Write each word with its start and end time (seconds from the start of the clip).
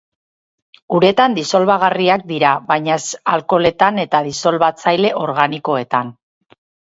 Uretan 0.99 1.35
disolbagarriak 1.39 2.23
dira, 2.31 2.53
baina 2.71 2.97
ez 3.01 3.19
alkoholetan 3.35 4.01
eta 4.07 4.23
disolbatzaile 4.31 5.13
organikoetan. 5.27 6.11